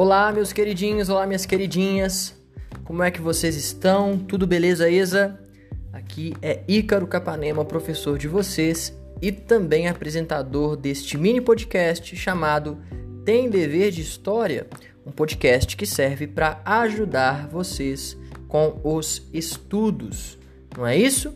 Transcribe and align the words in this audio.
Olá, 0.00 0.30
meus 0.30 0.52
queridinhos, 0.52 1.08
olá, 1.08 1.26
minhas 1.26 1.44
queridinhas. 1.44 2.32
Como 2.84 3.02
é 3.02 3.10
que 3.10 3.20
vocês 3.20 3.56
estão? 3.56 4.16
Tudo 4.16 4.46
beleza, 4.46 4.88
Isa? 4.88 5.36
Aqui 5.92 6.34
é 6.40 6.62
Ícaro 6.68 7.04
Capanema, 7.04 7.64
professor 7.64 8.16
de 8.16 8.28
vocês 8.28 8.96
e 9.20 9.32
também 9.32 9.88
apresentador 9.88 10.76
deste 10.76 11.18
mini 11.18 11.40
podcast 11.40 12.14
chamado 12.14 12.78
Tem 13.24 13.50
Dever 13.50 13.90
de 13.90 14.00
História, 14.00 14.68
um 15.04 15.10
podcast 15.10 15.76
que 15.76 15.84
serve 15.84 16.28
para 16.28 16.62
ajudar 16.64 17.48
vocês 17.48 18.16
com 18.46 18.80
os 18.84 19.28
estudos. 19.34 20.38
Não 20.76 20.86
é 20.86 20.96
isso? 20.96 21.34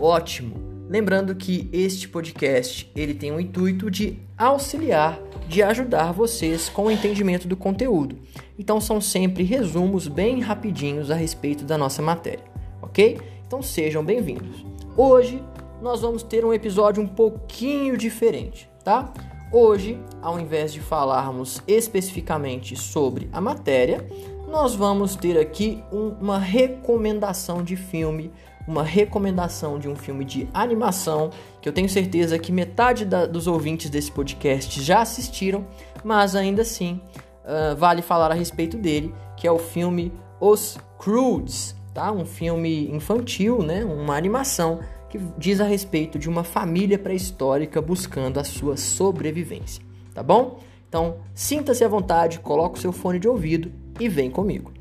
Ótimo. 0.00 0.56
Lembrando 0.88 1.34
que 1.34 1.68
este 1.72 2.08
podcast 2.08 2.90
ele 2.94 3.14
tem 3.14 3.32
o 3.32 3.40
intuito 3.40 3.90
de 3.90 4.18
auxiliar, 4.36 5.18
de 5.48 5.62
ajudar 5.62 6.12
vocês 6.12 6.68
com 6.68 6.84
o 6.84 6.90
entendimento 6.90 7.48
do 7.48 7.56
conteúdo. 7.56 8.18
Então 8.58 8.80
são 8.80 9.00
sempre 9.00 9.42
resumos 9.42 10.08
bem 10.08 10.40
rapidinhos 10.40 11.10
a 11.10 11.14
respeito 11.14 11.64
da 11.64 11.78
nossa 11.78 12.02
matéria, 12.02 12.44
ok? 12.82 13.18
Então 13.46 13.62
sejam 13.62 14.04
bem-vindos. 14.04 14.64
Hoje 14.96 15.42
nós 15.80 16.00
vamos 16.00 16.22
ter 16.22 16.44
um 16.44 16.52
episódio 16.52 17.02
um 17.02 17.08
pouquinho 17.08 17.96
diferente, 17.96 18.68
tá? 18.84 19.12
Hoje, 19.50 19.98
ao 20.20 20.38
invés 20.38 20.72
de 20.72 20.80
falarmos 20.80 21.62
especificamente 21.66 22.76
sobre 22.76 23.28
a 23.32 23.40
matéria, 23.40 24.06
nós 24.48 24.74
vamos 24.74 25.16
ter 25.16 25.38
aqui 25.38 25.82
uma 25.90 26.38
recomendação 26.38 27.62
de 27.62 27.76
filme 27.76 28.30
uma 28.66 28.82
recomendação 28.82 29.78
de 29.78 29.88
um 29.88 29.96
filme 29.96 30.24
de 30.24 30.48
animação 30.52 31.30
que 31.60 31.68
eu 31.68 31.72
tenho 31.72 31.88
certeza 31.88 32.38
que 32.38 32.52
metade 32.52 33.04
da, 33.04 33.26
dos 33.26 33.46
ouvintes 33.46 33.90
desse 33.90 34.10
podcast 34.10 34.80
já 34.82 35.02
assistiram, 35.02 35.66
mas 36.04 36.34
ainda 36.34 36.62
assim 36.62 37.00
uh, 37.44 37.76
vale 37.76 38.02
falar 38.02 38.30
a 38.30 38.34
respeito 38.34 38.76
dele, 38.76 39.14
que 39.36 39.46
é 39.46 39.52
o 39.52 39.58
filme 39.58 40.12
Os 40.40 40.78
Croods, 40.98 41.74
tá? 41.92 42.12
Um 42.12 42.24
filme 42.24 42.88
infantil, 42.90 43.62
né? 43.62 43.84
Uma 43.84 44.16
animação 44.16 44.80
que 45.08 45.18
diz 45.36 45.60
a 45.60 45.64
respeito 45.64 46.18
de 46.18 46.28
uma 46.28 46.42
família 46.42 46.98
pré-histórica 46.98 47.82
buscando 47.82 48.38
a 48.38 48.44
sua 48.44 48.76
sobrevivência, 48.76 49.84
tá 50.14 50.22
bom? 50.22 50.58
Então, 50.88 51.16
sinta-se 51.34 51.84
à 51.84 51.88
vontade, 51.88 52.38
coloque 52.40 52.78
o 52.78 52.80
seu 52.80 52.92
fone 52.92 53.18
de 53.18 53.28
ouvido 53.28 53.72
e 53.98 54.08
vem 54.08 54.30
comigo. 54.30 54.72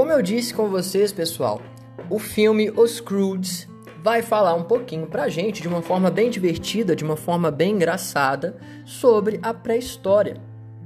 Como 0.00 0.12
eu 0.12 0.22
disse 0.22 0.54
com 0.54 0.70
vocês, 0.70 1.12
pessoal, 1.12 1.60
o 2.08 2.18
filme 2.18 2.70
Os 2.70 3.02
Croods 3.02 3.68
vai 4.02 4.22
falar 4.22 4.54
um 4.54 4.62
pouquinho 4.62 5.06
pra 5.06 5.28
gente, 5.28 5.60
de 5.60 5.68
uma 5.68 5.82
forma 5.82 6.10
bem 6.10 6.30
divertida, 6.30 6.96
de 6.96 7.04
uma 7.04 7.18
forma 7.18 7.50
bem 7.50 7.74
engraçada, 7.74 8.56
sobre 8.86 9.38
a 9.42 9.52
pré-história, 9.52 10.38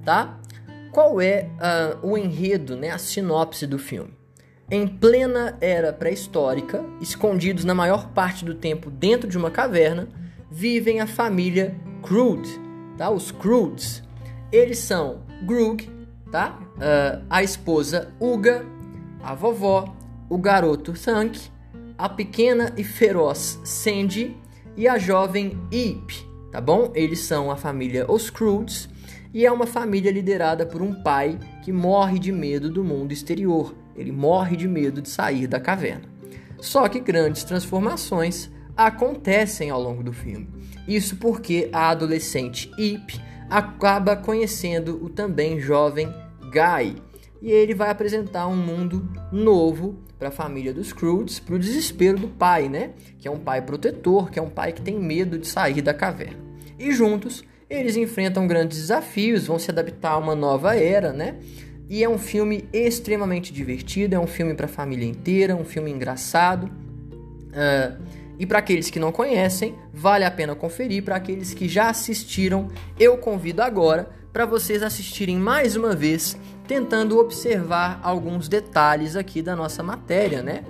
tá? 0.05 0.37
Qual 0.91 1.21
é 1.21 1.49
uh, 2.03 2.11
o 2.11 2.19
enredo, 2.19 2.75
né, 2.75 2.91
a 2.91 2.99
sinopse 2.99 3.69
do 3.69 3.79
filme? 3.79 4.13
Em 4.69 4.85
plena 4.85 5.57
era 5.61 5.93
pré-histórica, 5.93 6.85
escondidos 7.01 7.65
na 7.65 7.73
maior 7.73 8.09
parte 8.09 8.45
do 8.45 8.53
tempo 8.53 8.91
dentro 8.91 9.29
de 9.29 9.39
uma 9.39 9.49
caverna, 9.49 10.09
vivem 10.51 11.01
a 11.01 11.07
família 11.07 11.73
Crude, 12.03 12.51
tá? 12.99 13.11
Os 13.11 13.31
Croods. 13.31 14.03
Eles 14.51 14.81
são 14.81 15.23
Grug, 15.45 15.89
tá? 16.33 16.59
Uh, 16.75 17.25
a 17.31 17.45
esposa 17.45 18.13
Uga 18.19 18.75
a 19.25 19.35
vovó, 19.35 19.97
o 20.29 20.37
garoto 20.37 20.93
Thank, 20.93 21.41
a 21.97 22.09
pequena 22.09 22.75
e 22.77 22.85
feroz 22.85 23.59
Sandy 23.65 24.37
e 24.77 24.87
a 24.87 24.99
jovem 24.99 25.59
Eep, 25.73 26.11
tá 26.53 26.61
bom? 26.61 26.93
Eles 26.95 27.21
são 27.21 27.51
a 27.51 27.57
família 27.57 28.11
Os 28.11 28.29
Croods 28.29 28.89
e 29.33 29.47
é 29.47 29.51
uma 29.51 29.67
família 29.67 30.13
liderada 30.13 30.67
por 30.67 30.83
um 30.83 31.03
pai 31.03 31.39
que 31.63 31.73
morre 31.73 32.19
de 32.19 32.31
medo 32.31 32.71
do 32.71 32.85
mundo 32.85 33.13
exterior. 33.13 33.75
Ele 33.97 34.13
morre 34.13 34.57
de 34.57 34.69
medo 34.69 35.01
de 35.01 35.09
sair 35.09 35.47
da 35.47 35.59
caverna. 35.59 36.05
Só 36.61 36.89
que 36.89 37.01
grandes 37.01 37.45
transformações 37.45 38.51
acontecem 38.77 39.71
ao 39.71 39.81
longo 39.81 40.03
do 40.03 40.13
filme. 40.13 40.49
Isso 40.87 41.17
porque 41.17 41.71
a 41.73 41.91
adolescente 41.91 42.71
Eep 42.79 43.21
acaba 43.49 44.17
conhecendo 44.17 45.03
o 45.03 45.09
também 45.09 45.61
jovem 45.61 46.13
Guy, 46.51 46.97
e 47.45 47.53
ele 47.53 47.75
vai 47.75 47.91
apresentar 47.91 48.47
um 48.47 48.57
mundo 48.57 49.07
novo 49.31 49.99
para 50.19 50.29
a 50.29 50.31
família 50.31 50.73
dos 50.73 50.95
Croods, 50.95 51.39
para 51.39 51.55
o 51.55 51.59
desespero 51.59 52.19
do 52.19 52.27
pai, 52.27 52.71
né? 52.71 52.93
Que 53.19 53.29
é 53.29 53.31
um 53.31 53.39
pai 53.39 53.61
protetor, 53.61 54.31
que 54.31 54.39
é 54.39 54.43
um 54.43 54.49
pai 54.49 54.73
que 54.73 54.81
tem 54.81 54.99
medo 54.99 55.39
de 55.39 55.47
sair 55.47 55.83
da 55.83 55.93
caverna. 55.93 56.39
E 56.79 56.91
juntos 56.91 57.45
eles 57.69 57.99
enfrentam 57.99 58.47
grandes 58.47 58.79
desafios, 58.79 59.47
vão 59.47 59.59
se 59.59 59.71
adaptar 59.71 60.13
a 60.13 60.17
uma 60.17 60.35
nova 60.35 60.75
era, 60.75 61.13
né? 61.13 61.37
E 61.87 62.03
é 62.03 62.09
um 62.09 62.17
filme 62.17 62.67
extremamente 62.73 63.53
divertido, 63.53 64.15
é 64.15 64.19
um 64.19 64.27
filme 64.27 64.55
para 64.55 64.65
a 64.65 64.69
família 64.69 65.07
inteira, 65.07 65.55
um 65.55 65.67
filme 65.67 65.91
engraçado. 65.91 66.65
Uh, 66.65 68.03
e 68.39 68.47
para 68.47 68.61
aqueles 68.61 68.89
que 68.89 68.99
não 68.99 69.13
conhecem, 69.13 69.75
vale 69.93 70.25
a 70.25 70.31
pena 70.31 70.55
conferir. 70.55 71.05
Para 71.05 71.17
aqueles 71.17 71.53
que 71.53 71.69
já 71.69 71.91
assistiram, 71.91 72.69
eu 72.99 73.19
convido 73.19 73.61
agora 73.61 74.09
para 74.33 74.47
vocês 74.47 74.83
assistirem 74.83 75.37
mais 75.37 75.77
uma 75.77 75.95
vez 75.95 76.37
tentando 76.67 77.19
observar 77.19 78.01
alguns 78.03 78.49
detalhes 78.49 79.17
aqui 79.17 79.43
da 79.43 79.55
nossa 79.55 79.83
matéria, 79.83 80.43
né? 80.43 80.65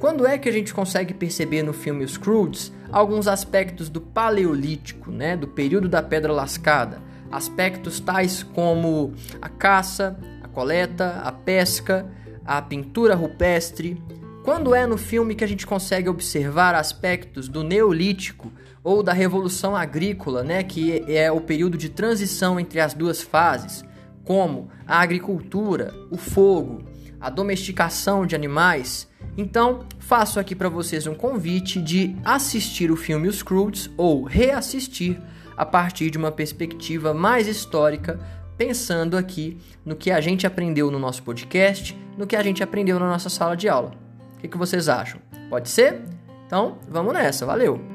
Quando 0.00 0.26
é 0.26 0.36
que 0.36 0.48
a 0.48 0.52
gente 0.52 0.74
consegue 0.74 1.14
perceber 1.14 1.62
no 1.62 1.72
filme 1.72 2.04
Os 2.04 2.16
Croods 2.16 2.72
alguns 2.90 3.26
aspectos 3.28 3.88
do 3.88 4.00
paleolítico, 4.00 5.10
né, 5.10 5.36
do 5.36 5.48
período 5.48 5.88
da 5.88 6.02
pedra 6.02 6.32
lascada, 6.32 7.00
aspectos 7.30 8.00
tais 8.00 8.42
como 8.42 9.14
a 9.40 9.48
caça, 9.48 10.18
a 10.42 10.48
coleta, 10.48 11.20
a 11.24 11.32
pesca, 11.32 12.06
a 12.44 12.60
pintura 12.60 13.14
rupestre. 13.14 14.02
Quando 14.44 14.74
é 14.74 14.86
no 14.86 14.98
filme 14.98 15.34
que 15.34 15.44
a 15.44 15.48
gente 15.48 15.66
consegue 15.66 16.08
observar 16.08 16.74
aspectos 16.74 17.48
do 17.48 17.62
neolítico 17.62 18.52
ou 18.82 19.02
da 19.02 19.12
revolução 19.12 19.74
agrícola, 19.74 20.42
né, 20.42 20.62
que 20.62 21.02
é 21.08 21.32
o 21.32 21.40
período 21.40 21.78
de 21.78 21.88
transição 21.88 22.60
entre 22.60 22.80
as 22.80 22.92
duas 22.92 23.22
fases? 23.22 23.84
Como 24.24 24.68
a 24.86 25.00
agricultura, 25.00 25.94
o 26.10 26.16
fogo, 26.16 26.82
a 27.20 27.30
domesticação 27.30 28.26
de 28.26 28.34
animais. 28.34 29.08
Então, 29.36 29.86
faço 29.98 30.38
aqui 30.38 30.54
para 30.54 30.68
vocês 30.68 31.06
um 31.06 31.14
convite 31.14 31.80
de 31.80 32.16
assistir 32.24 32.90
o 32.90 32.96
filme 32.96 33.28
Os 33.28 33.42
Croods 33.42 33.90
ou 33.96 34.22
reassistir 34.22 35.20
a 35.56 35.64
partir 35.64 36.10
de 36.10 36.18
uma 36.18 36.32
perspectiva 36.32 37.14
mais 37.14 37.46
histórica, 37.46 38.18
pensando 38.56 39.16
aqui 39.16 39.58
no 39.84 39.96
que 39.96 40.10
a 40.10 40.20
gente 40.20 40.46
aprendeu 40.46 40.90
no 40.90 40.98
nosso 40.98 41.22
podcast, 41.22 41.96
no 42.16 42.26
que 42.26 42.36
a 42.36 42.42
gente 42.42 42.62
aprendeu 42.62 42.98
na 42.98 43.08
nossa 43.08 43.28
sala 43.28 43.56
de 43.56 43.68
aula. 43.68 43.92
O 44.36 44.40
que, 44.40 44.48
que 44.48 44.58
vocês 44.58 44.88
acham? 44.88 45.20
Pode 45.48 45.68
ser? 45.68 46.02
Então, 46.46 46.78
vamos 46.88 47.14
nessa, 47.14 47.46
valeu! 47.46 47.93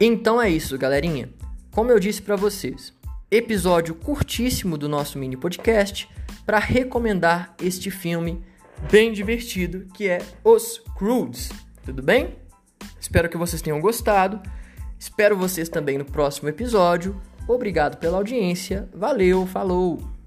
Então 0.00 0.40
é 0.40 0.48
isso, 0.48 0.78
galerinha. 0.78 1.28
Como 1.72 1.90
eu 1.90 1.98
disse 1.98 2.22
para 2.22 2.36
vocês, 2.36 2.92
episódio 3.28 3.96
curtíssimo 3.96 4.78
do 4.78 4.88
nosso 4.88 5.18
mini 5.18 5.36
podcast 5.36 6.08
para 6.46 6.60
recomendar 6.60 7.54
este 7.60 7.90
filme 7.90 8.44
bem 8.90 9.12
divertido 9.12 9.86
que 9.92 10.08
é 10.08 10.18
Os 10.44 10.78
Croods. 10.96 11.50
Tudo 11.84 12.00
bem? 12.00 12.36
Espero 13.00 13.28
que 13.28 13.36
vocês 13.36 13.60
tenham 13.60 13.80
gostado. 13.80 14.40
Espero 14.96 15.36
vocês 15.36 15.68
também 15.68 15.98
no 15.98 16.04
próximo 16.04 16.48
episódio. 16.48 17.20
Obrigado 17.48 17.96
pela 17.98 18.18
audiência. 18.18 18.88
Valeu, 18.94 19.46
falou! 19.46 20.17